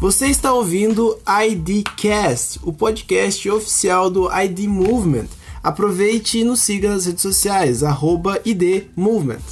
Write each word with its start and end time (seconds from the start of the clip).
Você 0.00 0.28
está 0.28 0.52
ouvindo 0.52 1.18
IDcast, 1.26 2.60
o 2.62 2.72
podcast 2.72 3.50
oficial 3.50 4.08
do 4.08 4.28
ID 4.32 4.60
Movement. 4.60 5.26
Aproveite 5.60 6.38
e 6.38 6.44
nos 6.44 6.60
siga 6.60 6.88
nas 6.88 7.06
redes 7.06 7.20
sociais, 7.20 7.82
arroba 7.82 8.40
ID 8.44 8.84
Movement. 8.94 9.42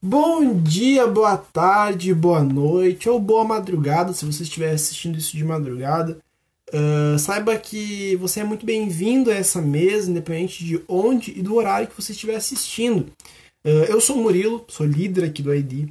Bom 0.00 0.54
dia, 0.62 1.04
boa 1.08 1.36
tarde, 1.36 2.14
boa 2.14 2.44
noite 2.44 3.08
ou 3.08 3.18
boa 3.18 3.42
madrugada, 3.42 4.12
se 4.12 4.24
você 4.24 4.44
estiver 4.44 4.70
assistindo 4.70 5.18
isso 5.18 5.36
de 5.36 5.42
madrugada. 5.42 6.18
Uh, 6.68 7.18
saiba 7.18 7.56
que 7.56 8.14
você 8.16 8.38
é 8.38 8.44
muito 8.44 8.64
bem-vindo 8.64 9.32
a 9.32 9.34
essa 9.34 9.60
mesa, 9.60 10.08
independente 10.08 10.64
de 10.64 10.80
onde 10.86 11.36
e 11.36 11.42
do 11.42 11.56
horário 11.56 11.88
que 11.88 12.00
você 12.00 12.12
estiver 12.12 12.36
assistindo. 12.36 13.10
Uh, 13.64 13.84
eu 13.88 14.00
sou 14.00 14.16
o 14.16 14.22
Murilo, 14.22 14.64
sou 14.68 14.86
líder 14.86 15.24
aqui 15.24 15.42
do 15.42 15.52
ID, 15.52 15.88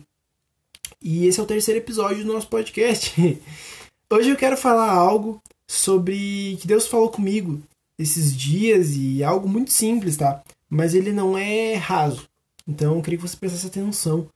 e 1.07 1.25
esse 1.25 1.39
é 1.39 1.43
o 1.43 1.45
terceiro 1.45 1.79
episódio 1.79 2.25
do 2.25 2.33
nosso 2.33 2.49
podcast. 2.49 3.15
Hoje 4.11 4.29
eu 4.29 4.35
quero 4.35 4.57
falar 4.57 4.91
algo 4.91 5.41
sobre 5.65 6.57
que 6.59 6.67
Deus 6.67 6.85
falou 6.85 7.09
comigo 7.09 7.61
esses 7.97 8.35
dias 8.35 8.89
e 8.93 9.23
algo 9.23 9.47
muito 9.47 9.71
simples, 9.71 10.17
tá? 10.17 10.43
Mas 10.69 10.93
ele 10.93 11.13
não 11.13 11.37
é 11.37 11.75
raso. 11.75 12.27
Então 12.67 12.97
eu 12.97 13.01
queria 13.01 13.17
que 13.17 13.25
você 13.25 13.37
prestasse 13.37 13.67
atenção 13.67 14.27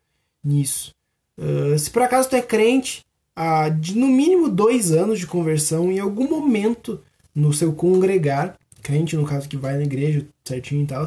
nisso. 0.41 0.95
Uh, 1.37 1.77
se 1.77 1.91
por 1.91 2.03
acaso 2.03 2.29
tu 2.29 2.37
é 2.37 2.41
crente, 2.41 3.03
há 3.35 3.67
de 3.67 3.97
no 3.97 4.07
mínimo 4.07 4.47
dois 4.47 4.93
anos 4.93 5.19
de 5.19 5.27
conversão, 5.27 5.91
em 5.91 5.99
algum 5.99 6.29
momento 6.29 7.03
no 7.35 7.51
seu 7.51 7.73
congregar, 7.73 8.57
crente 8.81 9.17
no 9.17 9.27
caso 9.27 9.49
que 9.49 9.57
vai 9.57 9.75
na 9.75 9.83
igreja 9.83 10.25
certinho 10.45 10.83
e 10.83 10.87
tal, 10.87 11.05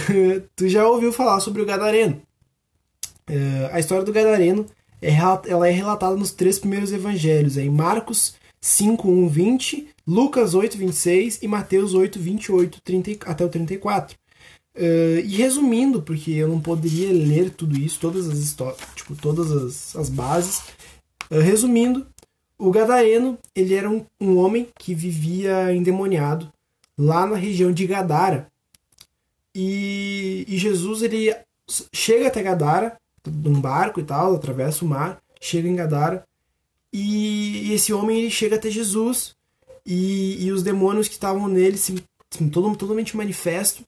tu 0.56 0.66
já 0.66 0.88
ouviu 0.88 1.12
falar 1.12 1.40
sobre 1.40 1.60
o 1.60 1.66
Gadareno. 1.66 2.22
Uh, 3.28 3.68
a 3.70 3.78
história 3.78 4.02
do 4.02 4.12
Gadareno 4.12 4.64
ela 5.04 5.68
é 5.68 5.70
relatada 5.70 6.16
nos 6.16 6.30
três 6.30 6.58
primeiros 6.58 6.92
evangelhos, 6.92 7.56
em 7.56 7.68
Marcos 7.68 8.34
5, 8.60 9.06
1, 9.06 9.28
20, 9.28 9.88
Lucas 10.06 10.54
8, 10.54 10.78
26 10.78 11.42
e 11.42 11.48
Mateus 11.48 11.92
8, 11.92 12.18
28 12.18 12.80
30, 12.82 13.30
até 13.30 13.44
o 13.44 13.48
34. 13.48 14.16
Uh, 14.76 15.20
e 15.24 15.36
resumindo, 15.36 16.02
porque 16.02 16.32
eu 16.32 16.48
não 16.48 16.60
poderia 16.60 17.12
ler 17.12 17.50
tudo 17.50 17.78
isso, 17.78 18.00
todas 18.00 18.28
as 18.28 18.38
histórias, 18.38 18.78
tipo, 18.94 19.14
todas 19.14 19.52
as, 19.52 19.94
as 19.94 20.08
bases. 20.08 20.62
Uh, 21.30 21.38
resumindo, 21.40 22.06
o 22.58 22.70
Gadareno, 22.70 23.38
ele 23.54 23.74
era 23.74 23.90
um, 23.90 24.04
um 24.20 24.38
homem 24.38 24.68
que 24.78 24.94
vivia 24.94 25.72
endemoniado 25.74 26.50
lá 26.96 27.26
na 27.26 27.36
região 27.36 27.70
de 27.70 27.86
Gadara. 27.86 28.48
E, 29.54 30.44
e 30.48 30.56
Jesus, 30.56 31.02
ele 31.02 31.34
chega 31.92 32.28
até 32.28 32.42
Gadara 32.42 32.96
num 33.26 33.60
barco 33.60 34.00
e 34.00 34.04
tal, 34.04 34.34
atravessa 34.34 34.84
o 34.84 34.88
mar, 34.88 35.20
chega 35.40 35.68
em 35.68 35.76
Gadara, 35.76 36.26
e, 36.92 37.68
e 37.68 37.72
esse 37.72 37.92
homem 37.92 38.18
ele 38.18 38.30
chega 38.30 38.56
até 38.56 38.70
Jesus, 38.70 39.34
e, 39.84 40.44
e 40.44 40.52
os 40.52 40.62
demônios 40.62 41.08
que 41.08 41.14
estavam 41.14 41.48
nele 41.48 41.76
se, 41.76 42.02
se, 42.30 42.50
todo, 42.50 42.74
totalmente 42.76 43.16
manifesto, 43.16 43.82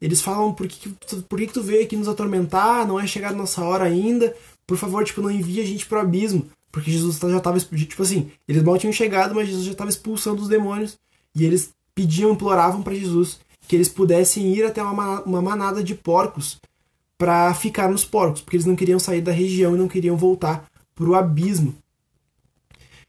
eles 0.00 0.20
falam, 0.20 0.52
por 0.52 0.66
que, 0.66 0.88
por 1.28 1.38
que, 1.38 1.46
que 1.46 1.52
tu 1.52 1.62
veio 1.62 1.84
aqui 1.84 1.96
nos 1.96 2.08
atormentar, 2.08 2.86
não 2.86 2.98
é 2.98 3.06
chegada 3.06 3.36
nossa 3.36 3.62
hora 3.62 3.84
ainda, 3.84 4.34
por 4.66 4.76
favor, 4.76 5.04
tipo, 5.04 5.20
não 5.20 5.30
envia 5.30 5.62
a 5.62 5.66
gente 5.66 5.86
pro 5.86 6.00
abismo, 6.00 6.48
porque 6.70 6.90
Jesus 6.90 7.18
já 7.18 7.36
estava, 7.36 7.60
tipo 7.60 8.02
assim, 8.02 8.30
eles 8.48 8.62
mal 8.62 8.78
tinham 8.78 8.92
chegado, 8.92 9.34
mas 9.34 9.48
Jesus 9.48 9.66
já 9.66 9.72
estava 9.72 9.90
expulsando 9.90 10.42
os 10.42 10.48
demônios, 10.48 10.98
e 11.34 11.44
eles 11.44 11.72
pediam, 11.94 12.32
imploravam 12.32 12.82
para 12.82 12.94
Jesus 12.94 13.38
que 13.68 13.76
eles 13.76 13.88
pudessem 13.88 14.52
ir 14.54 14.64
até 14.64 14.82
uma, 14.82 15.22
uma 15.22 15.40
manada 15.40 15.82
de 15.82 15.94
porcos 15.94 16.58
para 17.22 17.54
ficar 17.54 17.88
nos 17.88 18.04
porcos, 18.04 18.40
porque 18.40 18.56
eles 18.56 18.66
não 18.66 18.74
queriam 18.74 18.98
sair 18.98 19.20
da 19.20 19.30
região 19.30 19.76
e 19.76 19.78
não 19.78 19.86
queriam 19.86 20.16
voltar 20.16 20.68
para 20.92 21.08
o 21.08 21.14
abismo. 21.14 21.72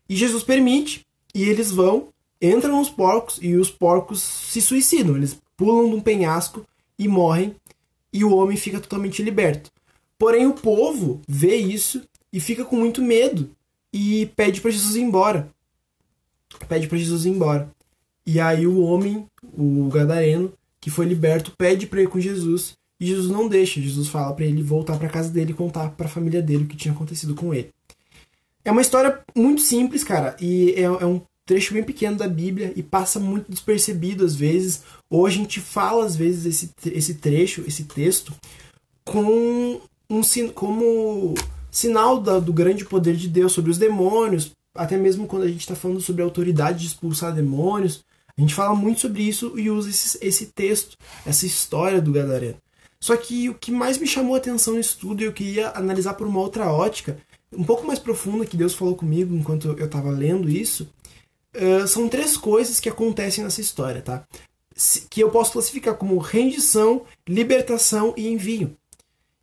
E 0.07 0.16
Jesus 0.16 0.44
permite, 0.44 1.03
e 1.34 1.41
eles 1.41 1.72
vão, 1.72 2.09
entram 2.40 2.78
nos 2.78 2.91
porcos 2.91 3.40
e 3.41 3.56
os 3.56 3.72
porcos 3.72 4.22
se 4.22 4.62
suicidam. 4.62 5.18
Eles 5.18 5.41
pulam 5.57 5.90
de 5.90 5.96
um 5.96 6.00
penhasco 6.00 6.63
e 7.00 7.07
morrem, 7.07 7.56
e 8.13 8.24
o 8.24 8.35
homem 8.35 8.56
fica 8.56 8.79
totalmente 8.79 9.24
liberto. 9.24 9.72
Porém, 10.16 10.45
o 10.45 10.53
povo 10.53 11.19
vê 11.28 11.56
isso 11.56 12.03
e 12.31 12.40
fica 12.40 12.63
com 12.63 12.75
muito 12.75 13.01
medo 13.01 13.50
e 13.91 14.28
pede 14.35 14.62
para 14.62 14.69
Jesus 14.69 14.95
ir 14.95 15.01
embora. 15.01 15.50
Pede 16.69 16.85
para 16.85 17.00
Jesus 17.00 17.25
ir 17.25 17.30
embora. 17.30 17.68
E 18.28 18.40
aí 18.40 18.68
o 18.68 18.80
homem, 18.80 19.25
o 19.57 19.90
gadareno, 19.90 20.53
que 20.80 20.91
foi 20.91 21.07
liberto, 21.07 21.51
pede 21.57 21.88
para 21.88 22.03
ir 22.03 22.09
com 22.09 22.19
Jesus 22.19 22.78
e 23.03 23.08
Jesus 23.08 23.30
não 23.30 23.50
deixa. 23.50 23.81
Jesus 23.81 24.08
fala 24.08 24.34
para 24.34 24.46
ele 24.46 24.64
voltar 24.64 24.97
para 24.97 25.09
casa 25.09 25.30
dele 25.30 25.52
e 25.52 25.56
contar 25.56 25.90
para 25.90 26.06
a 26.06 26.09
família 26.09 26.41
dele 26.41 26.64
o 26.64 26.68
que 26.68 26.78
tinha 26.78 26.94
acontecido 26.94 27.36
com 27.36 27.53
ele. 27.53 27.69
É 28.64 28.72
uma 28.72 28.81
história 28.81 29.19
muito 29.36 29.62
simples, 29.62 30.06
cara, 30.06 30.38
e 30.40 30.72
é, 30.72 30.84
é 30.84 31.06
um 31.06 31.22
trecho 31.46 31.74
bem 31.74 31.84
pequeno 31.84 32.16
da 32.16 32.30
Bíblia 32.30 32.72
e 32.78 32.81
passa 32.81 33.19
muito 33.19 33.52
despercebido 33.52 34.24
às 34.24 34.36
vezes. 34.36 34.84
Ou 35.09 35.25
a 35.25 35.30
gente 35.30 35.59
fala 35.59 36.06
às 36.06 36.16
vezes 36.16 36.46
esse, 36.46 36.72
esse 36.97 37.16
trecho, 37.16 37.62
esse 37.68 37.84
texto, 37.84 38.34
com 39.03 39.81
um 40.09 40.22
como 40.53 41.34
sinal 41.69 42.22
da, 42.22 42.40
do 42.40 42.53
grande 42.53 42.86
poder 42.86 43.18
de 43.18 43.28
Deus 43.28 43.52
sobre 43.52 43.69
os 43.69 43.78
demônios, 43.78 44.52
até 44.74 44.96
mesmo 44.96 45.28
quando 45.28 45.44
a 45.44 45.47
gente 45.50 45.62
está 45.62 45.75
falando 45.75 46.00
sobre 46.00 46.22
a 46.22 46.25
autoridade 46.25 46.80
de 46.80 46.88
expulsar 46.88 47.34
demônios. 47.34 48.02
A 48.38 48.42
gente 48.42 48.56
fala 48.56 48.74
muito 48.74 49.02
sobre 49.02 49.24
isso 49.24 49.59
e 49.59 49.69
usa 49.69 49.90
esse, 49.90 50.18
esse 50.22 50.46
texto, 50.47 50.97
essa 51.25 51.46
história 51.46 52.02
do 52.02 52.13
Gadareno. 52.13 52.62
Só 53.03 53.18
que 53.18 53.50
o 53.50 53.53
que 53.53 53.69
mais 53.69 53.97
me 53.97 54.08
chamou 54.08 54.34
a 54.34 54.38
atenção 54.38 54.75
nisso 54.75 54.97
tudo 54.97 55.22
e 55.22 55.25
eu 55.25 55.34
queria 55.34 55.72
analisar 55.72 56.14
por 56.14 56.25
uma 56.25 56.40
outra 56.40 56.72
ótica, 56.72 57.18
um 57.52 57.62
pouco 57.62 57.86
mais 57.86 58.00
profunda, 58.00 58.46
que 58.46 58.56
Deus 58.56 58.74
falou 58.74 58.96
comigo 58.96 59.36
enquanto 59.36 59.75
eu 59.78 59.86
estava 59.86 60.09
lendo 60.09 60.50
isso, 60.50 60.90
uh, 61.53 61.86
são 61.86 62.08
três 62.08 62.38
coisas 62.38 62.80
que 62.80 62.88
acontecem 62.88 63.44
nessa 63.44 63.59
história, 63.59 64.02
tá? 64.02 64.24
Que 65.09 65.19
eu 65.19 65.30
posso 65.30 65.52
classificar 65.52 65.96
como 65.96 66.18
rendição, 66.18 67.02
libertação 67.28 68.13
e 68.16 68.30
envio. 68.30 68.74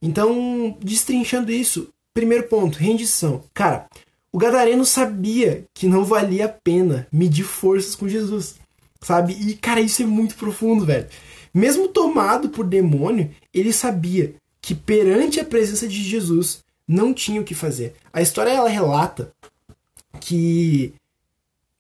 Então, 0.01 0.75
destrinchando 0.81 1.53
isso, 1.53 1.91
primeiro 2.15 2.49
ponto, 2.49 2.79
rendição. 2.79 3.45
Cara, 3.53 3.91
o 4.33 4.39
Gadareno 4.39 4.87
sabia 4.87 5.67
que 5.75 5.87
não 5.87 6.03
valia 6.03 6.47
a 6.47 6.49
pena 6.49 7.07
medir 7.13 7.45
forças 7.45 7.95
com 7.95 8.09
Jesus, 8.09 8.55
sabe? 9.03 9.35
E, 9.35 9.55
cara, 9.55 9.83
isso 9.83 10.03
é 10.03 10.07
muito 10.07 10.35
profundo, 10.37 10.87
velho. 10.87 11.07
Mesmo 11.53 11.89
tomado 11.89 12.49
por 12.49 12.67
demônio, 12.67 13.31
ele 13.53 13.73
sabia 13.73 14.35
que 14.61 14.75
perante 14.75 15.41
a 15.41 15.45
presença 15.45 15.89
de 15.89 16.03
Jesus 16.03 16.63
não 16.87 17.15
tinha 17.15 17.41
o 17.41 17.45
que 17.45 17.55
fazer. 17.55 17.95
A 18.13 18.21
história 18.21 18.51
ela 18.51 18.69
relata 18.69 19.33
que 20.21 20.95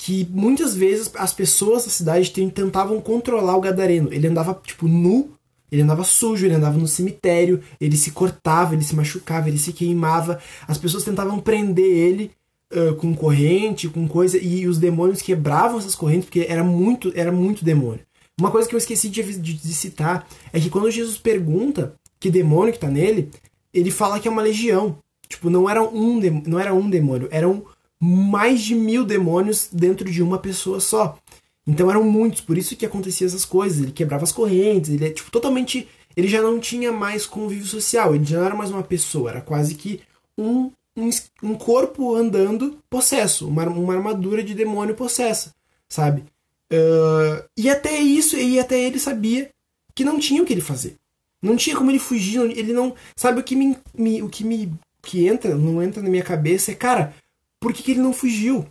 que 0.02 0.26
muitas 0.30 0.74
vezes 0.74 1.10
as 1.14 1.30
pessoas 1.30 1.84
da 1.84 1.90
cidade 1.90 2.30
tentavam 2.30 3.02
controlar 3.02 3.54
o 3.54 3.60
gadareno. 3.60 4.10
Ele 4.10 4.26
andava 4.26 4.58
tipo 4.64 4.88
nu, 4.88 5.32
ele 5.70 5.82
andava 5.82 6.04
sujo, 6.04 6.46
ele 6.46 6.54
andava 6.54 6.78
no 6.78 6.88
cemitério, 6.88 7.60
ele 7.78 7.98
se 7.98 8.10
cortava, 8.10 8.74
ele 8.74 8.82
se 8.82 8.96
machucava, 8.96 9.48
ele 9.48 9.58
se 9.58 9.74
queimava. 9.74 10.40
As 10.66 10.78
pessoas 10.78 11.04
tentavam 11.04 11.38
prender 11.38 11.84
ele 11.84 12.30
uh, 12.72 12.94
com 12.96 13.14
corrente, 13.14 13.88
com 13.88 14.08
coisa 14.08 14.38
e 14.38 14.66
os 14.66 14.78
demônios 14.78 15.20
quebravam 15.20 15.78
essas 15.78 15.94
correntes 15.94 16.24
porque 16.24 16.46
era 16.48 16.64
muito, 16.64 17.12
era 17.14 17.30
muito 17.30 17.62
demônio. 17.62 18.00
Uma 18.40 18.50
coisa 18.50 18.66
que 18.66 18.74
eu 18.74 18.78
esqueci 18.78 19.10
de, 19.10 19.22
de, 19.22 19.52
de 19.52 19.74
citar 19.74 20.26
é 20.50 20.58
que 20.58 20.70
quando 20.70 20.90
Jesus 20.90 21.18
pergunta 21.18 21.94
que 22.18 22.30
demônio 22.30 22.72
que 22.72 22.78
tá 22.78 22.88
nele, 22.88 23.30
ele 23.72 23.90
fala 23.90 24.18
que 24.18 24.26
é 24.26 24.30
uma 24.30 24.40
legião. 24.40 24.98
Tipo, 25.28 25.50
não 25.50 25.68
era 25.68 25.82
um, 25.82 26.18
não 26.46 26.58
era 26.58 26.74
um 26.74 26.88
demônio, 26.88 27.28
eram 27.30 27.64
mais 28.00 28.62
de 28.62 28.74
mil 28.74 29.04
demônios 29.04 29.68
dentro 29.70 30.10
de 30.10 30.22
uma 30.22 30.38
pessoa 30.38 30.80
só. 30.80 31.18
Então 31.66 31.90
eram 31.90 32.02
muitos, 32.02 32.40
por 32.40 32.56
isso 32.56 32.74
que 32.74 32.86
acontecia 32.86 33.26
essas 33.26 33.44
coisas. 33.44 33.78
Ele 33.78 33.92
quebrava 33.92 34.24
as 34.24 34.32
correntes, 34.32 34.90
ele 34.90 35.06
é 35.06 35.10
tipo 35.10 35.30
totalmente. 35.30 35.86
Ele 36.16 36.26
já 36.26 36.40
não 36.40 36.58
tinha 36.58 36.90
mais 36.90 37.26
convívio 37.26 37.66
social, 37.66 38.14
ele 38.14 38.24
já 38.24 38.38
não 38.38 38.46
era 38.46 38.54
mais 38.56 38.70
uma 38.70 38.82
pessoa, 38.82 39.30
era 39.30 39.40
quase 39.40 39.74
que 39.74 40.00
um, 40.36 40.72
um, 40.96 41.10
um 41.42 41.54
corpo 41.54 42.16
andando 42.16 42.78
possesso, 42.88 43.46
uma, 43.46 43.64
uma 43.68 43.94
armadura 43.94 44.42
de 44.42 44.54
demônio 44.54 44.94
possessa, 44.94 45.54
sabe? 45.88 46.24
Uh, 46.72 47.44
e 47.56 47.68
até 47.68 47.98
isso, 47.98 48.36
e 48.36 48.60
até 48.60 48.78
ele 48.78 48.98
sabia 48.98 49.50
que 49.94 50.04
não 50.04 50.18
tinha 50.18 50.42
o 50.42 50.46
que 50.46 50.52
ele 50.52 50.60
fazer. 50.60 50.96
Não 51.42 51.56
tinha 51.56 51.76
como 51.76 51.90
ele 51.90 51.98
fugir, 51.98 52.38
ele 52.56 52.72
não. 52.72 52.94
Sabe 53.16 53.40
o 53.40 53.44
que 53.44 53.56
me, 53.56 53.76
me, 53.96 54.22
o 54.22 54.28
que 54.28 54.44
me 54.44 54.72
que 55.02 55.26
entra, 55.26 55.54
não 55.54 55.82
entra 55.82 56.02
na 56.02 56.10
minha 56.10 56.22
cabeça 56.22 56.70
é, 56.70 56.74
cara, 56.74 57.14
por 57.58 57.72
que, 57.72 57.82
que 57.82 57.92
ele 57.92 58.00
não 58.00 58.12
fugiu? 58.12 58.66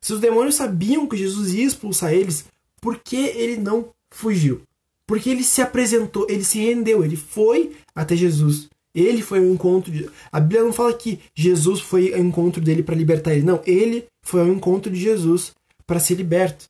Se 0.00 0.12
os 0.12 0.20
demônios 0.20 0.54
sabiam 0.54 1.06
que 1.06 1.16
Jesus 1.16 1.52
ia 1.52 1.64
expulsar 1.64 2.12
eles, 2.12 2.46
por 2.80 2.98
que 2.98 3.16
ele 3.16 3.58
não 3.58 3.90
fugiu? 4.10 4.62
Porque 5.06 5.30
ele 5.30 5.44
se 5.44 5.60
apresentou, 5.62 6.26
ele 6.28 6.44
se 6.44 6.58
rendeu, 6.58 7.04
ele 7.04 7.16
foi 7.16 7.76
até 7.94 8.16
Jesus. 8.16 8.68
Ele 8.94 9.20
foi 9.20 9.38
ao 9.38 9.44
encontro 9.44 9.92
de. 9.92 10.08
A 10.32 10.40
Bíblia 10.40 10.64
não 10.64 10.72
fala 10.72 10.94
que 10.94 11.20
Jesus 11.34 11.80
foi 11.80 12.14
ao 12.14 12.20
encontro 12.20 12.62
dele 12.62 12.82
para 12.82 12.94
libertar 12.94 13.34
ele. 13.34 13.44
Não, 13.44 13.60
ele 13.66 14.06
foi 14.22 14.40
ao 14.40 14.48
encontro 14.48 14.90
de 14.90 14.98
Jesus 14.98 15.52
para 15.86 16.00
ser 16.00 16.14
liberto 16.14 16.66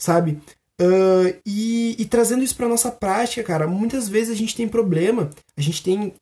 sabe? 0.00 0.40
Uh, 0.80 1.38
e, 1.44 1.94
e, 1.98 2.04
trazendo 2.06 2.42
isso 2.42 2.56
para 2.56 2.66
nossa 2.66 2.90
prática, 2.90 3.42
cara, 3.42 3.66
muitas 3.66 4.08
vezes 4.08 4.32
a 4.32 4.36
gente 4.36 4.56
tem 4.56 4.66
problema, 4.66 5.28
a 5.54 5.60
gente 5.60 5.82
tem 5.82 6.14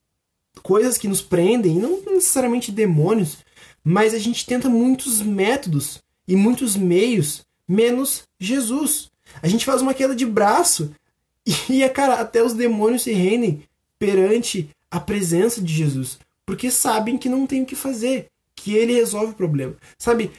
coisas 0.64 0.98
que 0.98 1.06
nos 1.06 1.22
prendem, 1.22 1.76
não 1.76 2.02
necessariamente 2.04 2.72
demônios, 2.72 3.38
mas 3.84 4.12
a 4.12 4.18
gente 4.18 4.44
tenta 4.44 4.68
muitos 4.68 5.22
métodos 5.22 6.02
e 6.26 6.34
muitos 6.34 6.76
meios, 6.76 7.46
menos 7.68 8.24
Jesus. 8.40 9.10
A 9.40 9.46
gente 9.46 9.64
faz 9.64 9.80
uma 9.80 9.94
queda 9.94 10.14
de 10.14 10.26
braço 10.26 10.92
e, 11.70 11.88
cara, 11.90 12.14
até 12.14 12.42
os 12.42 12.52
demônios 12.52 13.02
se 13.02 13.12
rendem 13.12 13.62
perante 13.96 14.68
a 14.90 14.98
presença 14.98 15.60
de 15.60 15.72
Jesus, 15.72 16.18
porque 16.44 16.68
sabem 16.68 17.16
que 17.16 17.28
não 17.28 17.46
tem 17.46 17.62
o 17.62 17.66
que 17.66 17.76
fazer, 17.76 18.26
que 18.56 18.74
ele 18.74 18.94
resolve 18.94 19.32
o 19.32 19.36
problema. 19.36 19.76
Sabe, 19.96 20.32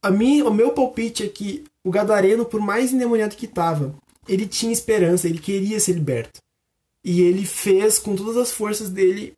a 0.00 0.10
mim, 0.10 0.40
o 0.40 0.50
meu 0.50 0.70
palpite 0.70 1.22
é 1.22 1.28
que 1.28 1.64
o 1.84 1.90
gadareno, 1.90 2.44
por 2.44 2.60
mais 2.60 2.92
endemoniado 2.92 3.36
que 3.36 3.46
estava, 3.46 3.94
ele 4.28 4.46
tinha 4.46 4.72
esperança, 4.72 5.28
ele 5.28 5.38
queria 5.38 5.80
ser 5.80 5.92
liberto. 5.92 6.40
E 7.04 7.20
ele 7.20 7.44
fez 7.44 7.98
com 7.98 8.14
todas 8.14 8.36
as 8.36 8.52
forças 8.52 8.88
dele 8.88 9.32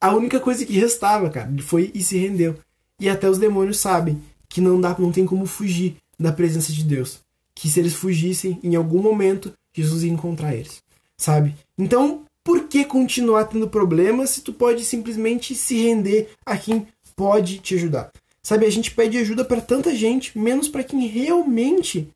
a 0.00 0.14
única 0.14 0.40
coisa 0.40 0.64
que 0.66 0.72
restava, 0.72 1.30
cara. 1.30 1.48
Ele 1.48 1.62
foi 1.62 1.90
e 1.94 2.02
se 2.02 2.18
rendeu. 2.18 2.58
E 2.98 3.08
até 3.08 3.28
os 3.28 3.38
demônios 3.38 3.78
sabem 3.78 4.20
que 4.48 4.60
não 4.60 4.80
dá, 4.80 4.96
não 4.98 5.12
tem 5.12 5.24
como 5.24 5.46
fugir 5.46 5.96
da 6.18 6.32
presença 6.32 6.72
de 6.72 6.82
Deus. 6.82 7.20
Que 7.54 7.68
se 7.68 7.78
eles 7.80 7.94
fugissem, 7.94 8.58
em 8.62 8.74
algum 8.74 9.00
momento, 9.00 9.52
Jesus 9.72 10.02
ia 10.02 10.10
encontrar 10.10 10.54
eles. 10.54 10.82
Sabe? 11.16 11.54
Então, 11.78 12.24
por 12.42 12.68
que 12.68 12.84
continuar 12.84 13.44
tendo 13.44 13.68
problemas 13.68 14.30
se 14.30 14.40
tu 14.40 14.52
pode 14.52 14.84
simplesmente 14.84 15.54
se 15.54 15.82
render 15.82 16.30
a 16.44 16.56
quem 16.56 16.86
pode 17.14 17.58
te 17.58 17.74
ajudar? 17.74 18.12
Sabe, 18.46 18.64
a 18.64 18.70
gente 18.70 18.92
pede 18.92 19.18
ajuda 19.18 19.44
para 19.44 19.60
tanta 19.60 19.92
gente, 19.92 20.38
menos 20.38 20.68
para 20.68 20.84
quem 20.84 21.04
realmente, 21.08 22.08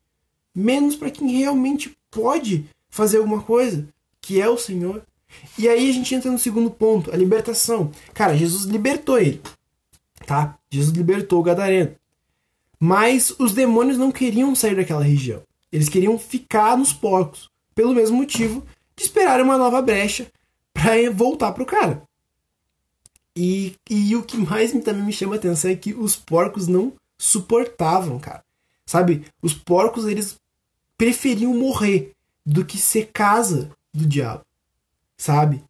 menos 0.55 0.95
para 0.95 1.11
quem 1.11 1.29
realmente 1.29 1.93
pode 2.09 2.69
fazer 2.89 3.17
alguma 3.17 3.41
coisa, 3.43 3.85
que 4.21 4.39
é 4.39 4.47
o 4.47 4.57
Senhor. 4.57 5.03
E 5.59 5.67
aí 5.67 5.89
a 5.89 5.93
gente 5.93 6.15
entra 6.15 6.31
no 6.31 6.39
segundo 6.39 6.71
ponto, 6.71 7.13
a 7.13 7.17
libertação. 7.17 7.91
Cara, 8.13 8.37
Jesus 8.37 8.63
libertou 8.63 9.19
ele, 9.19 9.41
tá? 10.25 10.57
Jesus 10.69 10.95
libertou 10.95 11.41
o 11.41 11.43
gadareno. 11.43 11.97
Mas 12.79 13.35
os 13.37 13.51
demônios 13.51 13.97
não 13.97 14.09
queriam 14.09 14.55
sair 14.55 14.77
daquela 14.77 15.03
região. 15.03 15.41
Eles 15.69 15.89
queriam 15.89 16.17
ficar 16.17 16.77
nos 16.77 16.93
porcos, 16.93 17.49
pelo 17.75 17.93
mesmo 17.93 18.15
motivo 18.15 18.65
de 18.95 19.03
esperar 19.03 19.41
uma 19.41 19.57
nova 19.57 19.81
brecha 19.81 20.27
para 20.73 21.11
voltar 21.11 21.51
pro 21.51 21.65
cara. 21.65 22.01
E, 23.35 23.75
e 23.89 24.15
o 24.15 24.23
que 24.23 24.37
mais 24.37 24.71
também 24.83 25.03
me 25.03 25.13
chama 25.13 25.35
a 25.35 25.37
atenção 25.37 25.71
é 25.71 25.75
que 25.75 25.93
os 25.93 26.15
porcos 26.15 26.67
não 26.67 26.93
suportavam, 27.17 28.19
cara. 28.19 28.43
Sabe? 28.85 29.25
Os 29.41 29.53
porcos, 29.53 30.05
eles 30.05 30.35
preferiam 30.97 31.53
morrer 31.53 32.11
do 32.45 32.65
que 32.65 32.77
ser 32.77 33.09
casa 33.13 33.71
do 33.93 34.05
diabo. 34.05 34.43
Sabe? 35.17 35.63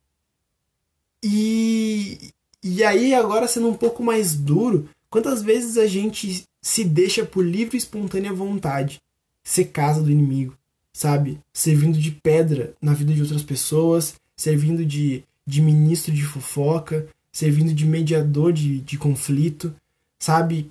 E, 1.23 2.31
e 2.63 2.83
aí, 2.83 3.13
agora 3.13 3.47
sendo 3.47 3.67
um 3.69 3.75
pouco 3.75 4.01
mais 4.01 4.35
duro, 4.35 4.89
quantas 5.09 5.41
vezes 5.41 5.77
a 5.77 5.85
gente 5.85 6.45
se 6.61 6.83
deixa 6.83 7.25
por 7.25 7.45
livre 7.45 7.75
e 7.75 7.79
espontânea 7.79 8.33
vontade 8.33 9.01
ser 9.43 9.65
casa 9.65 10.01
do 10.01 10.11
inimigo, 10.11 10.55
sabe? 10.93 11.39
Servindo 11.53 11.97
de 11.97 12.11
pedra 12.11 12.73
na 12.81 12.93
vida 12.93 13.13
de 13.13 13.21
outras 13.21 13.43
pessoas, 13.43 14.15
servindo 14.37 14.85
de, 14.85 15.23
de 15.45 15.61
ministro 15.61 16.11
de 16.11 16.23
fofoca, 16.23 17.07
servindo 17.31 17.73
de 17.73 17.85
mediador 17.85 18.51
de, 18.51 18.79
de 18.79 18.97
conflito, 18.97 19.73
sabe? 20.19 20.69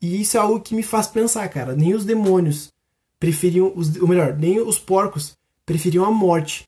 E 0.00 0.20
isso 0.20 0.36
é 0.36 0.40
algo 0.40 0.60
que 0.60 0.74
me 0.74 0.82
faz 0.82 1.06
pensar, 1.06 1.48
cara. 1.48 1.74
Nem 1.74 1.94
os 1.94 2.04
demônios 2.04 2.72
preferiam, 3.18 3.72
os, 3.74 3.96
ou 3.96 4.08
melhor, 4.08 4.36
nem 4.36 4.60
os 4.60 4.78
porcos 4.78 5.36
preferiam 5.64 6.04
a 6.04 6.10
morte 6.10 6.64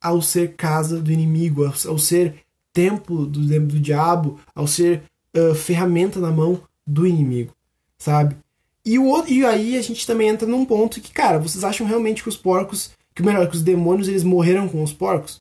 ao 0.00 0.22
ser 0.22 0.54
casa 0.54 1.00
do 1.00 1.10
inimigo, 1.10 1.64
ao, 1.64 1.74
ao 1.88 1.98
ser 1.98 2.36
templo 2.72 3.26
do, 3.26 3.40
do 3.40 3.80
diabo, 3.80 4.38
ao 4.54 4.66
ser 4.66 5.02
uh, 5.36 5.54
ferramenta 5.54 6.20
na 6.20 6.30
mão 6.30 6.62
do 6.86 7.06
inimigo, 7.06 7.52
sabe? 7.98 8.36
E, 8.84 8.98
o, 8.98 9.26
e 9.26 9.44
aí 9.44 9.76
a 9.76 9.82
gente 9.82 10.06
também 10.06 10.28
entra 10.28 10.46
num 10.46 10.64
ponto 10.64 11.00
que, 11.00 11.12
cara, 11.12 11.38
vocês 11.38 11.64
acham 11.64 11.86
realmente 11.86 12.22
que 12.22 12.28
os 12.28 12.36
porcos, 12.36 12.92
que 13.14 13.22
melhor, 13.22 13.48
que 13.48 13.56
os 13.56 13.62
demônios 13.62 14.08
eles 14.08 14.22
morreram 14.22 14.68
com 14.68 14.82
os 14.82 14.92
porcos? 14.92 15.40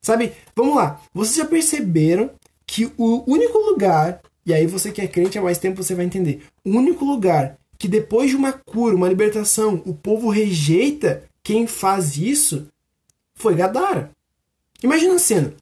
Sabe? 0.00 0.32
Vamos 0.54 0.76
lá. 0.76 1.00
Vocês 1.12 1.36
já 1.36 1.44
perceberam 1.44 2.30
que 2.66 2.90
o 2.96 3.24
único 3.30 3.58
lugar, 3.58 4.20
e 4.46 4.54
aí 4.54 4.66
você 4.66 4.92
que 4.92 5.00
é 5.00 5.08
crente 5.08 5.38
há 5.38 5.42
mais 5.42 5.58
tempo 5.58 5.82
você 5.82 5.94
vai 5.94 6.04
entender, 6.04 6.42
o 6.64 6.70
único 6.70 7.04
lugar 7.04 7.58
que 7.78 7.88
depois 7.88 8.30
de 8.30 8.36
uma 8.36 8.52
cura, 8.52 8.94
uma 8.94 9.08
libertação, 9.08 9.82
o 9.86 9.94
povo 9.94 10.28
rejeita 10.28 11.24
quem 11.42 11.66
faz 11.66 12.16
isso 12.16 12.68
foi 13.34 13.54
Gadara. 13.54 14.10
Imagina 14.82 15.14
a 15.14 15.18
cena. 15.18 15.54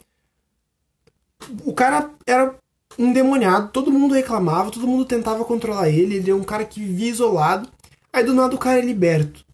O 1.65 1.73
cara 1.73 2.11
era 2.27 2.57
um 2.99 3.13
demoniado, 3.13 3.71
todo 3.71 3.93
mundo 3.93 4.15
reclamava, 4.15 4.71
todo 4.71 4.87
mundo 4.87 5.05
tentava 5.05 5.45
controlar 5.45 5.89
ele, 5.89 6.17
ele 6.17 6.31
é 6.31 6.35
um 6.35 6.43
cara 6.43 6.65
que 6.65 6.81
vivia 6.81 7.11
isolado. 7.11 7.69
Aí 8.13 8.25
do 8.25 8.35
nada 8.35 8.55
o 8.55 8.59
cara 8.59 8.79
é 8.81 8.83
liberto. 8.83 9.45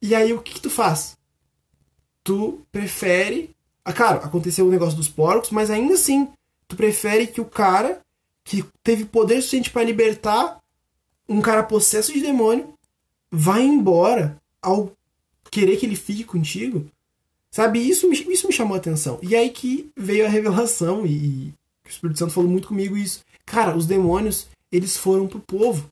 E 0.00 0.14
aí 0.14 0.32
o 0.32 0.40
que, 0.40 0.54
que 0.54 0.60
tu 0.60 0.70
faz? 0.70 1.16
Tu 2.24 2.60
prefere 2.72 3.55
ah, 3.86 3.92
claro, 3.92 4.18
aconteceu 4.24 4.66
o 4.66 4.70
negócio 4.70 4.96
dos 4.96 5.08
porcos, 5.08 5.50
mas 5.50 5.70
ainda 5.70 5.94
assim, 5.94 6.28
tu 6.66 6.74
prefere 6.74 7.28
que 7.28 7.40
o 7.40 7.44
cara 7.44 8.00
que 8.42 8.64
teve 8.82 9.04
poder 9.04 9.36
suficiente 9.36 9.70
para 9.70 9.84
libertar 9.84 10.60
um 11.28 11.40
cara 11.40 11.62
possesso 11.62 12.12
de 12.12 12.20
demônio 12.20 12.74
vá 13.30 13.60
embora 13.60 14.36
ao 14.60 14.90
querer 15.52 15.76
que 15.76 15.86
ele 15.86 15.94
fique 15.94 16.24
contigo? 16.24 16.90
Sabe, 17.48 17.78
isso 17.78 18.08
me, 18.08 18.16
isso 18.16 18.48
me 18.48 18.52
chamou 18.52 18.74
a 18.74 18.78
atenção. 18.78 19.20
E 19.22 19.36
aí 19.36 19.50
que 19.50 19.88
veio 19.96 20.26
a 20.26 20.28
revelação, 20.28 21.06
e, 21.06 21.12
e 21.12 21.54
o 21.84 21.88
Espírito 21.88 22.18
Santo 22.18 22.32
falou 22.32 22.50
muito 22.50 22.66
comigo 22.66 22.96
isso. 22.96 23.24
Cara, 23.44 23.76
os 23.76 23.86
demônios, 23.86 24.48
eles 24.72 24.96
foram 24.96 25.28
pro 25.28 25.38
povo. 25.38 25.88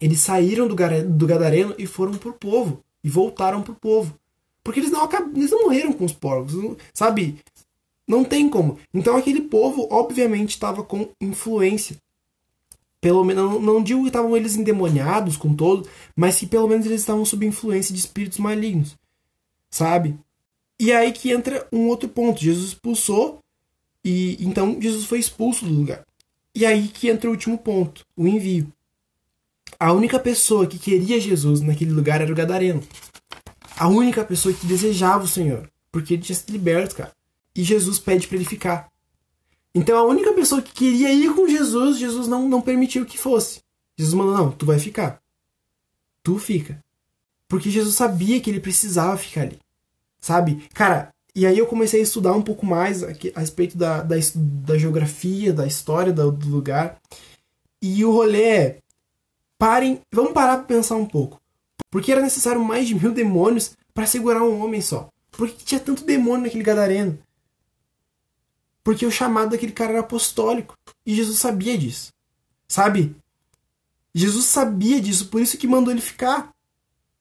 Eles 0.00 0.20
saíram 0.20 0.68
do, 0.68 0.76
do 0.76 1.26
Gadareno 1.26 1.74
e 1.76 1.86
foram 1.86 2.14
pro 2.14 2.32
povo. 2.32 2.84
E 3.02 3.10
voltaram 3.10 3.62
pro 3.62 3.74
povo. 3.74 4.16
Porque 4.68 4.80
eles 4.80 4.90
não, 4.90 5.08
eles 5.34 5.50
não 5.50 5.62
morreram 5.62 5.94
com 5.94 6.04
os 6.04 6.12
porcos, 6.12 6.52
sabe? 6.92 7.38
Não 8.06 8.22
tem 8.22 8.50
como. 8.50 8.78
Então 8.92 9.16
aquele 9.16 9.40
povo, 9.40 9.88
obviamente, 9.90 10.50
estava 10.50 10.82
com 10.82 11.08
influência. 11.18 11.96
Pelo 13.00 13.24
menos, 13.24 13.50
não, 13.50 13.58
não 13.58 13.82
digo 13.82 14.02
que 14.02 14.08
estavam 14.08 14.36
eles 14.36 14.56
endemoniados 14.56 15.38
com 15.38 15.54
todo, 15.54 15.88
mas 16.14 16.38
que 16.38 16.46
pelo 16.46 16.68
menos 16.68 16.84
eles 16.84 17.00
estavam 17.00 17.24
sob 17.24 17.46
influência 17.46 17.94
de 17.94 18.00
espíritos 18.00 18.36
malignos. 18.36 18.94
Sabe? 19.70 20.18
E 20.78 20.92
aí 20.92 21.12
que 21.12 21.30
entra 21.30 21.66
um 21.72 21.88
outro 21.88 22.06
ponto. 22.06 22.38
Jesus 22.38 22.68
expulsou, 22.68 23.38
e 24.04 24.36
então 24.38 24.78
Jesus 24.78 25.06
foi 25.06 25.18
expulso 25.18 25.64
do 25.64 25.72
lugar. 25.72 26.04
E 26.54 26.66
aí 26.66 26.88
que 26.88 27.08
entra 27.08 27.30
o 27.30 27.32
último 27.32 27.56
ponto, 27.56 28.04
o 28.14 28.28
envio. 28.28 28.70
A 29.80 29.94
única 29.94 30.18
pessoa 30.18 30.66
que 30.66 30.78
queria 30.78 31.18
Jesus 31.18 31.62
naquele 31.62 31.92
lugar 31.92 32.20
era 32.20 32.30
o 32.30 32.36
Gadareno 32.36 32.82
a 33.78 33.88
única 33.88 34.24
pessoa 34.24 34.54
que 34.54 34.66
desejava 34.66 35.24
o 35.24 35.28
Senhor, 35.28 35.70
porque 35.92 36.14
ele 36.14 36.22
tinha 36.22 36.36
sido 36.36 36.52
liberto, 36.52 36.96
cara. 36.96 37.12
E 37.54 37.62
Jesus 37.62 37.98
pede 37.98 38.26
para 38.26 38.36
ele 38.36 38.44
ficar. 38.44 38.88
Então 39.74 39.96
a 39.96 40.04
única 40.04 40.32
pessoa 40.32 40.60
que 40.60 40.72
queria 40.72 41.12
ir 41.12 41.32
com 41.34 41.48
Jesus, 41.48 41.98
Jesus 41.98 42.26
não, 42.26 42.48
não 42.48 42.60
permitiu 42.60 43.06
que 43.06 43.18
fosse. 43.18 43.60
Jesus 43.96 44.14
mandou: 44.14 44.36
não, 44.36 44.50
tu 44.50 44.66
vai 44.66 44.78
ficar. 44.78 45.20
Tu 46.22 46.38
fica. 46.38 46.82
Porque 47.48 47.70
Jesus 47.70 47.94
sabia 47.94 48.40
que 48.40 48.50
ele 48.50 48.60
precisava 48.60 49.16
ficar 49.16 49.42
ali. 49.42 49.58
Sabe? 50.20 50.68
Cara, 50.74 51.12
e 51.34 51.46
aí 51.46 51.56
eu 51.56 51.66
comecei 51.66 52.00
a 52.00 52.02
estudar 52.02 52.32
um 52.32 52.42
pouco 52.42 52.66
mais 52.66 53.02
a, 53.04 53.08
a 53.34 53.40
respeito 53.40 53.78
da, 53.78 54.02
da, 54.02 54.16
da, 54.34 54.76
geografia, 54.76 55.52
da 55.52 55.66
história 55.66 56.12
do, 56.12 56.32
do 56.32 56.48
lugar. 56.48 57.00
E 57.80 58.04
o 58.04 58.12
rolê 58.12 58.42
é. 58.42 58.78
Parem, 59.56 60.00
vamos 60.12 60.32
parar 60.32 60.56
para 60.58 60.66
pensar 60.66 60.96
um 60.96 61.06
pouco. 61.06 61.37
Porque 61.90 62.12
era 62.12 62.20
necessário 62.20 62.62
mais 62.62 62.86
de 62.86 62.94
mil 62.94 63.12
demônios 63.12 63.72
para 63.94 64.06
segurar 64.06 64.42
um 64.42 64.62
homem 64.62 64.80
só. 64.80 65.08
Por 65.30 65.48
que 65.48 65.64
tinha 65.64 65.80
tanto 65.80 66.04
demônio 66.04 66.44
naquele 66.44 66.64
gadareno? 66.64 67.18
Porque 68.82 69.06
o 69.06 69.10
chamado 69.10 69.50
daquele 69.50 69.72
cara 69.72 69.92
era 69.92 70.00
apostólico. 70.00 70.74
E 71.04 71.14
Jesus 71.14 71.38
sabia 71.38 71.76
disso. 71.76 72.12
Sabe? 72.66 73.14
Jesus 74.14 74.46
sabia 74.46 75.00
disso, 75.00 75.28
por 75.28 75.40
isso 75.40 75.58
que 75.58 75.66
mandou 75.66 75.92
ele 75.92 76.00
ficar. 76.00 76.50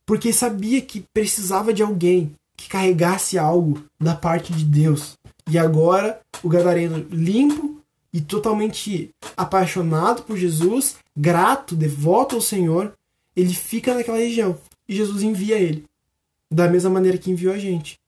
Porque 0.05 0.31
sabia 0.31 0.81
que 0.81 1.05
precisava 1.13 1.73
de 1.73 1.83
alguém 1.83 2.33
que 2.55 2.69
carregasse 2.69 3.37
algo 3.37 3.83
da 3.99 4.15
parte 4.15 4.51
de 4.51 4.63
Deus. 4.63 5.13
E 5.49 5.57
agora, 5.57 6.19
o 6.41 6.49
gadareno 6.49 7.05
limpo 7.09 7.81
e 8.11 8.19
totalmente 8.19 9.11
apaixonado 9.35 10.23
por 10.23 10.37
Jesus, 10.37 10.95
grato, 11.15 11.75
devoto 11.75 12.35
ao 12.35 12.41
Senhor, 12.41 12.93
ele 13.37 13.53
fica 13.53 13.93
naquela 13.93 14.17
região 14.17 14.57
e 14.89 14.95
Jesus 14.95 15.21
envia 15.21 15.59
ele. 15.59 15.85
Da 16.49 16.67
mesma 16.67 16.89
maneira 16.89 17.19
que 17.19 17.29
enviou 17.29 17.53
a 17.53 17.57
gente. 17.59 17.99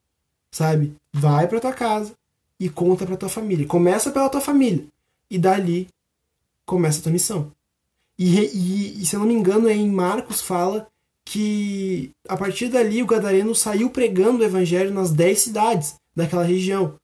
Sabe? 0.51 0.95
Vai 1.13 1.47
para 1.47 1.59
tua 1.59 1.73
casa 1.73 2.13
e 2.59 2.67
conta 2.67 3.05
para 3.05 3.15
tua 3.15 3.29
família. 3.29 3.67
Começa 3.67 4.09
pela 4.09 4.27
tua 4.27 4.41
família 4.41 4.87
e 5.29 5.37
dali 5.37 5.87
começa 6.65 6.99
a 6.99 7.03
tua 7.03 7.11
missão. 7.11 7.51
E, 8.17 8.39
e, 8.39 9.01
e, 9.01 9.05
se 9.05 9.15
eu 9.15 9.19
não 9.19 9.27
me 9.27 9.33
engano, 9.35 9.69
é 9.69 9.73
em 9.73 9.89
Marcos 9.89 10.41
fala 10.41 10.87
que 11.23 12.11
a 12.27 12.35
partir 12.35 12.69
dali 12.69 13.03
o 13.03 13.05
gadareno 13.05 13.53
saiu 13.53 13.91
pregando 13.91 14.39
o 14.39 14.45
evangelho 14.45 14.91
nas 14.91 15.11
dez 15.11 15.41
cidades 15.41 15.95
daquela 16.15 16.43
região. 16.43 16.95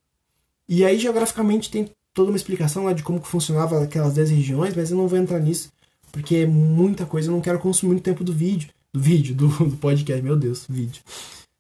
E 0.68 0.84
aí, 0.84 0.98
geograficamente, 0.98 1.70
tem 1.70 1.92
toda 2.14 2.32
uma 2.32 2.38
explicação 2.38 2.86
lá 2.86 2.94
de 2.94 3.04
como 3.04 3.22
funcionava 3.22 3.84
aquelas 3.84 4.16
10 4.16 4.32
regiões, 4.32 4.76
mas 4.76 4.90
eu 4.90 4.98
não 4.98 5.08
vou 5.08 5.20
entrar 5.20 5.40
nisso, 5.40 5.70
porque 6.16 6.38
é 6.38 6.46
muita 6.46 7.06
coisa, 7.06 7.28
eu 7.28 7.34
não 7.34 7.42
quero 7.42 7.60
consumir 7.60 7.92
muito 7.92 8.04
tempo 8.04 8.24
do 8.24 8.32
vídeo, 8.32 8.70
do 8.94 9.02
vídeo, 9.02 9.36
do, 9.36 9.50
do 9.68 9.76
podcast, 9.76 10.24
meu 10.24 10.38
Deus, 10.38 10.66
vídeo, 10.70 11.04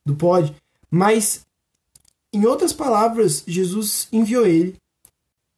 do 0.05 0.15
pod. 0.15 0.55
Mas, 0.89 1.45
em 2.33 2.45
outras 2.45 2.71
palavras, 2.71 3.43
Jesus 3.45 4.07
enviou 4.13 4.47
ele, 4.47 4.77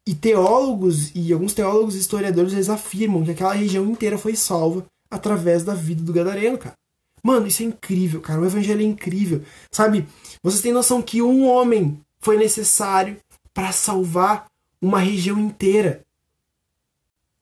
e 0.08 0.16
teólogos, 0.16 1.12
e 1.14 1.32
alguns 1.32 1.54
teólogos 1.54 1.96
e 1.96 2.00
historiadores, 2.00 2.54
eles 2.54 2.70
afirmam 2.70 3.24
que 3.24 3.30
aquela 3.30 3.54
região 3.54 3.86
inteira 3.86 4.18
foi 4.18 4.36
salva 4.36 4.84
através 5.12 5.64
da 5.64 5.76
vida 5.76 6.02
do 6.02 6.12
Gadareno, 6.12 6.58
cara. 6.58 6.74
Mano, 7.22 7.46
isso 7.46 7.62
é 7.62 7.68
incrível, 7.68 8.20
cara. 8.20 8.42
O 8.42 8.46
evangelho 8.46 8.82
é 8.82 8.86
incrível. 8.86 9.44
Sabe, 9.72 10.08
vocês 10.42 10.62
têm 10.64 10.72
noção 10.72 11.04
que 11.04 11.22
um 11.22 11.46
homem 11.46 12.00
foi 12.20 12.36
necessário 12.36 13.18
para 13.54 13.72
salvar 13.72 14.48
uma 14.82 15.00
região 15.00 15.38
inteira. 15.38 16.02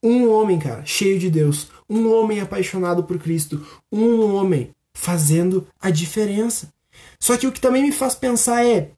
Um 0.06 0.30
homem, 0.30 0.60
cara, 0.60 0.86
cheio 0.86 1.18
de 1.18 1.32
Deus. 1.32 1.68
Um 1.90 2.14
homem 2.14 2.40
apaixonado 2.40 3.04
por 3.04 3.18
Cristo. 3.18 3.66
Um 3.92 4.36
homem 4.36 4.70
fazendo 4.94 5.68
a 5.82 5.90
diferença. 5.90 6.72
Só 7.20 7.36
que 7.36 7.48
o 7.48 7.52
que 7.52 7.60
também 7.60 7.82
me 7.82 7.92
faz 7.92 8.14
pensar 8.14 8.64
é: 8.64 8.92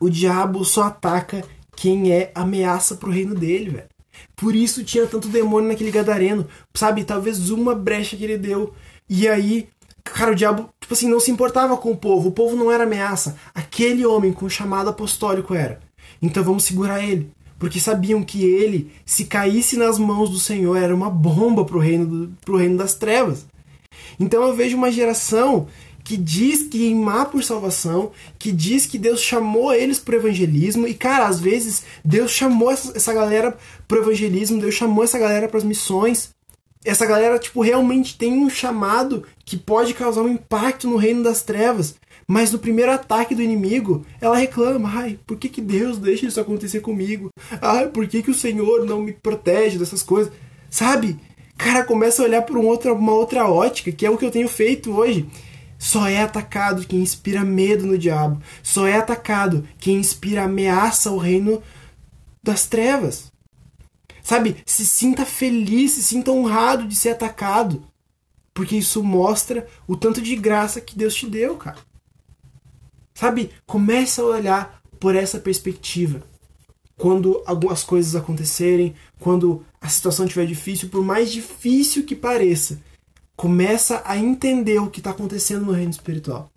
o 0.00 0.10
diabo 0.10 0.64
só 0.64 0.82
ataca 0.82 1.44
quem 1.76 2.10
é 2.10 2.32
ameaça 2.34 2.96
pro 2.96 3.12
reino 3.12 3.32
dele, 3.32 3.70
velho. 3.70 3.88
Por 4.34 4.56
isso 4.56 4.82
tinha 4.82 5.06
tanto 5.06 5.28
demônio 5.28 5.68
naquele 5.68 5.92
gadareno, 5.92 6.48
sabe? 6.74 7.04
Talvez 7.04 7.50
uma 7.50 7.72
brecha 7.72 8.16
que 8.16 8.24
ele 8.24 8.36
deu. 8.36 8.74
E 9.08 9.28
aí, 9.28 9.68
cara, 10.02 10.32
o 10.32 10.34
diabo, 10.34 10.68
tipo 10.80 10.94
assim, 10.94 11.08
não 11.08 11.20
se 11.20 11.30
importava 11.30 11.76
com 11.76 11.92
o 11.92 11.96
povo. 11.96 12.30
O 12.30 12.32
povo 12.32 12.56
não 12.56 12.72
era 12.72 12.82
ameaça. 12.82 13.36
Aquele 13.54 14.04
homem 14.04 14.32
com 14.32 14.48
chamado 14.48 14.90
apostólico 14.90 15.54
era. 15.54 15.78
Então 16.20 16.42
vamos 16.42 16.64
segurar 16.64 17.00
ele. 17.04 17.32
Porque 17.62 17.78
sabiam 17.78 18.24
que 18.24 18.44
ele, 18.44 18.90
se 19.06 19.26
caísse 19.26 19.76
nas 19.76 19.96
mãos 19.96 20.28
do 20.28 20.36
Senhor, 20.40 20.76
era 20.76 20.92
uma 20.92 21.08
bomba 21.08 21.64
pro 21.64 21.78
reino, 21.78 22.04
do, 22.04 22.36
pro 22.40 22.56
reino 22.56 22.76
das 22.76 22.94
trevas. 22.94 23.46
Então 24.18 24.42
eu 24.42 24.52
vejo 24.52 24.76
uma 24.76 24.90
geração 24.90 25.68
que 26.02 26.16
diz 26.16 26.64
que 26.64 26.80
queimar 26.80 27.26
por 27.26 27.44
salvação, 27.44 28.10
que 28.36 28.50
diz 28.50 28.84
que 28.84 28.98
Deus 28.98 29.20
chamou 29.20 29.72
eles 29.72 30.00
para 30.00 30.16
o 30.16 30.18
evangelismo, 30.18 30.88
e 30.88 30.94
cara, 30.94 31.28
às 31.28 31.38
vezes 31.38 31.84
Deus 32.04 32.32
chamou 32.32 32.68
essa, 32.68 32.96
essa 32.96 33.14
galera 33.14 33.56
para 33.86 34.00
o 34.00 34.02
evangelismo, 34.02 34.60
Deus 34.60 34.74
chamou 34.74 35.04
essa 35.04 35.16
galera 35.16 35.46
para 35.46 35.58
as 35.58 35.64
missões. 35.64 36.30
Essa 36.84 37.06
galera, 37.06 37.38
tipo, 37.38 37.62
realmente 37.62 38.18
tem 38.18 38.32
um 38.32 38.50
chamado 38.50 39.22
que 39.44 39.56
pode 39.56 39.94
causar 39.94 40.22
um 40.22 40.28
impacto 40.28 40.88
no 40.88 40.96
reino 40.96 41.22
das 41.22 41.44
trevas. 41.44 41.94
Mas 42.26 42.52
no 42.52 42.58
primeiro 42.58 42.92
ataque 42.92 43.34
do 43.34 43.42
inimigo, 43.42 44.04
ela 44.20 44.36
reclama: 44.36 44.90
ai, 44.92 45.18
por 45.26 45.36
que, 45.36 45.48
que 45.48 45.60
Deus 45.60 45.98
deixa 45.98 46.26
isso 46.26 46.40
acontecer 46.40 46.80
comigo? 46.80 47.30
Ai, 47.60 47.88
por 47.88 48.06
que, 48.06 48.22
que 48.22 48.30
o 48.30 48.34
Senhor 48.34 48.84
não 48.84 49.00
me 49.00 49.12
protege 49.12 49.78
dessas 49.78 50.02
coisas? 50.02 50.32
Sabe? 50.70 51.18
Cara, 51.56 51.84
começa 51.84 52.22
a 52.22 52.24
olhar 52.24 52.42
por 52.42 52.56
um 52.56 52.66
outra, 52.66 52.92
uma 52.92 53.12
outra 53.12 53.48
ótica, 53.48 53.92
que 53.92 54.06
é 54.06 54.10
o 54.10 54.16
que 54.16 54.24
eu 54.24 54.30
tenho 54.30 54.48
feito 54.48 54.92
hoje. 54.92 55.28
Só 55.78 56.06
é 56.06 56.22
atacado 56.22 56.86
quem 56.86 57.00
inspira 57.00 57.44
medo 57.44 57.86
no 57.86 57.98
diabo. 57.98 58.40
Só 58.62 58.86
é 58.86 58.96
atacado 58.96 59.66
quem 59.78 59.96
inspira 59.96 60.44
ameaça 60.44 61.10
ao 61.10 61.18
reino 61.18 61.62
das 62.42 62.66
trevas. 62.66 63.32
Sabe? 64.22 64.56
Se 64.64 64.86
sinta 64.86 65.26
feliz, 65.26 65.92
se 65.92 66.02
sinta 66.02 66.30
honrado 66.30 66.86
de 66.86 66.94
ser 66.94 67.10
atacado. 67.10 67.84
Porque 68.54 68.76
isso 68.76 69.02
mostra 69.02 69.66
o 69.86 69.96
tanto 69.96 70.22
de 70.22 70.36
graça 70.36 70.80
que 70.80 70.96
Deus 70.96 71.14
te 71.14 71.26
deu, 71.26 71.56
cara. 71.56 71.78
Sabe? 73.14 73.50
Começa 73.66 74.22
a 74.22 74.26
olhar 74.26 74.82
por 74.98 75.14
essa 75.14 75.38
perspectiva. 75.38 76.22
Quando 76.96 77.42
algumas 77.46 77.82
coisas 77.82 78.14
acontecerem, 78.14 78.94
quando 79.18 79.64
a 79.80 79.88
situação 79.88 80.26
estiver 80.26 80.46
difícil, 80.46 80.88
por 80.88 81.04
mais 81.04 81.32
difícil 81.32 82.04
que 82.04 82.14
pareça, 82.14 82.78
Começa 83.36 84.02
a 84.04 84.16
entender 84.16 84.78
o 84.78 84.90
que 84.90 85.00
está 85.00 85.10
acontecendo 85.10 85.66
no 85.66 85.72
reino 85.72 85.90
espiritual. 85.90 86.48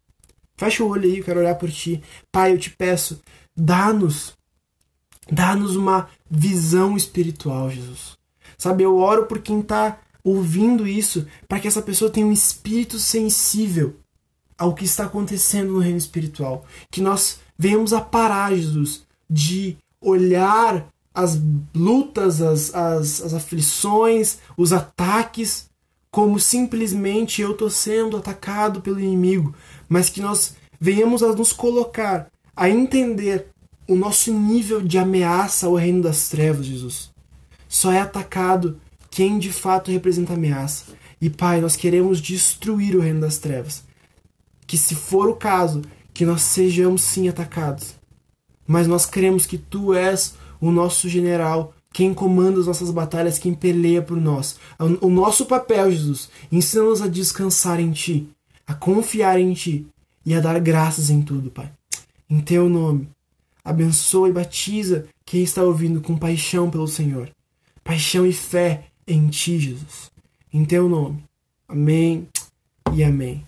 Fecha 0.55 0.83
o 0.83 0.89
olho 0.89 1.05
aí, 1.05 1.17
eu 1.17 1.23
quero 1.23 1.39
olhar 1.39 1.55
por 1.55 1.71
ti. 1.71 1.99
Pai, 2.31 2.53
eu 2.53 2.59
te 2.59 2.69
peço, 2.69 3.19
dá-nos, 3.55 4.33
dá-nos 5.31 5.75
uma 5.75 6.09
visão 6.29 6.95
espiritual, 6.95 7.71
Jesus. 7.71 8.17
Sabe, 8.57 8.83
eu 8.83 8.97
oro 8.97 9.25
por 9.25 9.39
quem 9.39 9.61
está 9.61 9.99
ouvindo 10.23 10.87
isso, 10.87 11.27
para 11.47 11.59
que 11.59 11.67
essa 11.67 11.81
pessoa 11.81 12.11
tenha 12.11 12.25
um 12.25 12.31
espírito 12.31 12.99
sensível 12.99 13.95
ao 14.57 14.73
que 14.73 14.85
está 14.85 15.05
acontecendo 15.05 15.73
no 15.73 15.79
reino 15.79 15.97
espiritual. 15.97 16.65
Que 16.89 17.01
nós 17.01 17.39
venhamos 17.57 17.93
a 17.93 18.01
parar, 18.01 18.55
Jesus, 18.55 19.05
de 19.29 19.77
olhar 20.01 20.87
as 21.13 21.39
lutas, 21.73 22.41
as, 22.41 22.73
as, 22.75 23.21
as 23.21 23.33
aflições, 23.33 24.39
os 24.57 24.73
ataques 24.73 25.69
como 26.15 26.39
simplesmente 26.39 27.41
eu 27.41 27.51
estou 27.51 27.69
sendo 27.69 28.15
atacado 28.15 28.79
pelo 28.79 29.01
inimigo, 29.01 29.53
mas 29.89 30.09
que 30.09 30.21
nós 30.21 30.55
venhamos 30.79 31.21
a 31.21 31.33
nos 31.33 31.51
colocar, 31.51 32.31
a 32.55 32.69
entender 32.69 33.47
o 33.85 33.95
nosso 33.95 34.33
nível 34.33 34.81
de 34.81 34.97
ameaça 34.97 35.67
ao 35.67 35.75
reino 35.75 36.01
das 36.01 36.29
trevas, 36.29 36.65
Jesus. 36.65 37.11
Só 37.67 37.91
é 37.91 37.99
atacado 37.99 38.79
quem 39.11 39.37
de 39.37 39.51
fato 39.51 39.91
representa 39.91 40.33
ameaça. 40.33 40.85
E 41.19 41.29
Pai, 41.29 41.59
nós 41.59 41.75
queremos 41.75 42.21
destruir 42.21 42.95
o 42.95 43.01
reino 43.01 43.19
das 43.19 43.37
trevas. 43.37 43.83
Que 44.67 44.77
se 44.77 44.95
for 44.95 45.29
o 45.29 45.35
caso, 45.35 45.81
que 46.13 46.25
nós 46.25 46.41
sejamos 46.41 47.01
sim 47.01 47.27
atacados. 47.27 47.95
Mas 48.67 48.87
nós 48.87 49.05
queremos 49.05 49.45
que 49.45 49.57
Tu 49.57 49.93
és 49.93 50.35
o 50.59 50.71
nosso 50.71 51.07
general 51.07 51.73
quem 51.95 52.13
comanda 52.13 52.59
as 52.59 52.67
nossas 52.67 52.91
batalhas, 52.91 53.39
quem 53.39 53.53
peleia 53.53 54.01
por 54.01 54.19
nós. 54.19 54.59
O 54.99 55.09
nosso 55.09 55.45
papel, 55.45 55.89
Jesus, 55.89 56.29
ensina-nos 56.51 57.01
a 57.01 57.07
descansar 57.07 57.79
em 57.79 57.93
Ti, 57.93 58.27
a 58.67 58.73
confiar 58.73 59.39
em 59.39 59.53
Ti 59.53 59.87
e 60.25 60.33
a 60.33 60.41
dar 60.41 60.59
graças 60.59 61.09
em 61.09 61.21
tudo, 61.21 61.49
Pai. 61.49 61.71
Em 62.29 62.41
Teu 62.41 62.67
nome, 62.67 63.07
abençoa 63.63 64.27
e 64.27 64.33
batiza 64.33 65.07
quem 65.25 65.41
está 65.41 65.63
ouvindo 65.63 66.01
com 66.01 66.17
paixão 66.17 66.69
pelo 66.69 66.85
Senhor. 66.85 67.29
Paixão 67.81 68.25
e 68.25 68.33
fé 68.33 68.87
em 69.07 69.29
Ti, 69.29 69.57
Jesus. 69.57 70.11
Em 70.51 70.65
Teu 70.65 70.89
nome. 70.89 71.23
Amém 71.65 72.27
e 72.93 73.05
amém. 73.05 73.41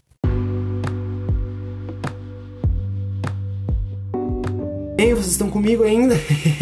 Bem, 4.98 5.13
vocês 5.13 5.34
estão 5.34 5.48
comigo 5.48 5.84
ainda? 5.84 6.16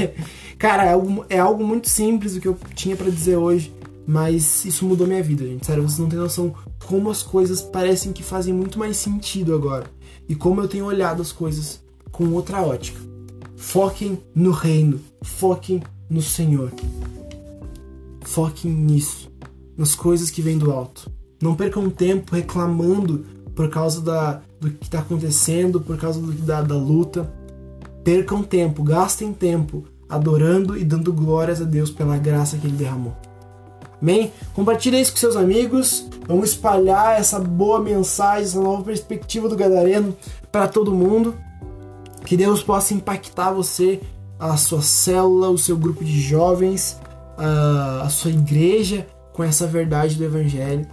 Cara, 0.59 0.83
é 0.83 0.91
algo, 0.91 1.25
é 1.29 1.39
algo 1.39 1.65
muito 1.65 1.87
simples 1.87 2.35
o 2.35 2.41
que 2.41 2.49
eu 2.49 2.57
tinha 2.75 2.93
para 2.93 3.09
dizer 3.09 3.37
hoje, 3.37 3.73
mas 4.05 4.65
isso 4.65 4.85
mudou 4.85 5.07
minha 5.07 5.23
vida, 5.23 5.47
gente. 5.47 5.65
Sério, 5.65 5.83
vocês 5.83 5.99
não 5.99 6.09
têm 6.09 6.19
noção 6.19 6.53
como 6.85 7.09
as 7.09 7.23
coisas 7.23 7.61
parecem 7.61 8.11
que 8.11 8.21
fazem 8.21 8.53
muito 8.53 8.77
mais 8.77 8.97
sentido 8.97 9.55
agora. 9.55 9.85
E 10.27 10.35
como 10.35 10.59
eu 10.59 10.67
tenho 10.67 10.83
olhado 10.83 11.21
as 11.21 11.31
coisas 11.31 11.81
com 12.11 12.27
outra 12.31 12.61
ótica. 12.61 12.99
Foquem 13.55 14.19
no 14.35 14.51
reino, 14.51 14.99
foquem 15.21 15.81
no 16.09 16.21
Senhor. 16.21 16.73
Foquem 18.19 18.69
nisso, 18.69 19.31
nas 19.77 19.95
coisas 19.95 20.29
que 20.29 20.41
vêm 20.41 20.57
do 20.57 20.73
alto. 20.73 21.09
Não 21.41 21.55
percam 21.55 21.89
tempo 21.89 22.35
reclamando 22.35 23.25
por 23.55 23.69
causa 23.69 24.01
da, 24.01 24.41
do 24.59 24.71
que 24.71 24.83
está 24.83 24.99
acontecendo, 24.99 25.79
por 25.79 25.97
causa 25.97 26.19
do, 26.19 26.33
da, 26.33 26.61
da 26.61 26.75
luta. 26.75 27.33
Percam 28.05 28.43
tempo, 28.43 28.83
gastem 28.83 29.33
tempo 29.33 29.83
adorando 30.07 30.77
e 30.77 30.85
dando 30.85 31.11
glórias 31.11 31.59
a 31.59 31.65
Deus 31.65 31.89
pela 31.89 32.17
graça 32.19 32.55
que 32.55 32.67
Ele 32.67 32.77
derramou. 32.77 33.17
Amém? 33.99 34.31
Compartilhe 34.53 35.01
isso 35.01 35.11
com 35.11 35.17
seus 35.17 35.35
amigos. 35.35 36.07
Vamos 36.27 36.51
espalhar 36.51 37.19
essa 37.19 37.39
boa 37.39 37.79
mensagem, 37.79 38.43
essa 38.43 38.61
nova 38.61 38.83
perspectiva 38.83 39.49
do 39.49 39.55
Gadareno 39.55 40.15
para 40.51 40.67
todo 40.67 40.93
mundo. 40.93 41.35
Que 42.23 42.37
Deus 42.37 42.61
possa 42.61 42.93
impactar 42.93 43.51
você, 43.51 43.99
a 44.39 44.55
sua 44.55 44.83
célula, 44.83 45.49
o 45.49 45.57
seu 45.57 45.75
grupo 45.75 46.03
de 46.03 46.21
jovens, 46.21 46.99
a, 47.35 48.07
sua 48.09 48.29
igreja 48.29 49.07
com 49.33 49.43
essa 49.43 49.65
verdade 49.65 50.15
do 50.15 50.23
Evangelho 50.23 50.87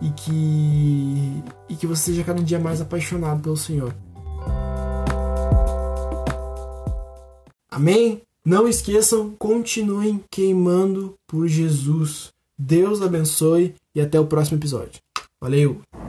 e 0.00 0.10
que, 0.10 1.44
e 1.68 1.76
que 1.76 1.86
você 1.86 2.10
seja 2.10 2.24
cada 2.24 2.42
dia 2.42 2.58
mais 2.58 2.80
apaixonado 2.80 3.40
pelo 3.40 3.56
Senhor. 3.56 3.94
Amém? 7.80 8.20
Não 8.44 8.68
esqueçam, 8.68 9.34
continuem 9.38 10.22
queimando 10.30 11.14
por 11.26 11.48
Jesus. 11.48 12.28
Deus 12.58 13.00
abençoe 13.00 13.74
e 13.94 14.02
até 14.02 14.20
o 14.20 14.26
próximo 14.26 14.58
episódio. 14.58 15.00
Valeu! 15.40 15.80